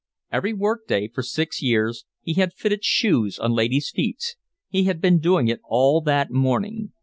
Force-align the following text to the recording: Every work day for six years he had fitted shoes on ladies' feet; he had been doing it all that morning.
Every 0.31 0.51
work 0.53 0.87
day 0.87 1.09
for 1.09 1.21
six 1.21 1.61
years 1.61 2.05
he 2.23 2.33
had 2.33 2.53
fitted 2.55 2.83
shoes 2.83 3.37
on 3.37 3.51
ladies' 3.53 3.91
feet; 3.91 4.35
he 4.67 4.85
had 4.85 4.99
been 4.99 5.19
doing 5.19 5.47
it 5.47 5.59
all 5.63 6.01
that 6.01 6.31
morning. 6.31 6.93